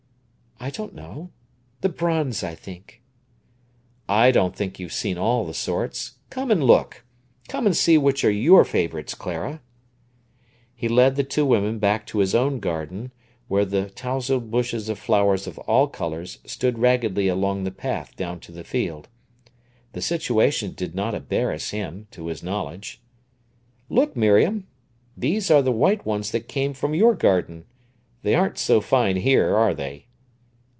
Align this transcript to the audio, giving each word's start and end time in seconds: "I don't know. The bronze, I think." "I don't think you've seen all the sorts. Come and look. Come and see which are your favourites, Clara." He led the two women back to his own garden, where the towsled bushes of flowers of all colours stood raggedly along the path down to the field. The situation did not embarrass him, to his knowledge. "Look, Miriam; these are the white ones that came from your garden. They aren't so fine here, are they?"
"I 0.63 0.69
don't 0.69 0.93
know. 0.93 1.31
The 1.81 1.89
bronze, 1.89 2.43
I 2.43 2.53
think." 2.53 3.01
"I 4.07 4.29
don't 4.29 4.55
think 4.55 4.77
you've 4.79 4.93
seen 4.93 5.17
all 5.17 5.43
the 5.43 5.55
sorts. 5.55 6.19
Come 6.29 6.51
and 6.51 6.63
look. 6.63 7.03
Come 7.47 7.65
and 7.65 7.75
see 7.75 7.97
which 7.97 8.23
are 8.23 8.29
your 8.29 8.63
favourites, 8.63 9.15
Clara." 9.15 9.61
He 10.75 10.87
led 10.87 11.15
the 11.15 11.23
two 11.23 11.47
women 11.47 11.79
back 11.79 12.05
to 12.07 12.19
his 12.19 12.35
own 12.35 12.59
garden, 12.59 13.11
where 13.47 13.65
the 13.65 13.89
towsled 13.89 14.51
bushes 14.51 14.87
of 14.87 14.99
flowers 14.99 15.47
of 15.47 15.57
all 15.59 15.87
colours 15.87 16.37
stood 16.45 16.77
raggedly 16.77 17.27
along 17.27 17.63
the 17.63 17.71
path 17.71 18.15
down 18.15 18.39
to 18.41 18.51
the 18.51 18.63
field. 18.63 19.07
The 19.93 20.01
situation 20.03 20.73
did 20.73 20.93
not 20.93 21.15
embarrass 21.15 21.71
him, 21.71 22.05
to 22.11 22.27
his 22.27 22.43
knowledge. 22.43 23.01
"Look, 23.89 24.15
Miriam; 24.15 24.67
these 25.17 25.49
are 25.49 25.63
the 25.63 25.71
white 25.71 26.05
ones 26.05 26.29
that 26.29 26.47
came 26.47 26.73
from 26.75 26.93
your 26.93 27.15
garden. 27.15 27.65
They 28.21 28.35
aren't 28.35 28.59
so 28.59 28.79
fine 28.79 29.15
here, 29.15 29.55
are 29.55 29.73
they?" 29.73 30.05